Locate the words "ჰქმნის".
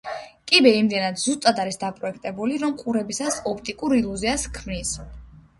4.49-4.99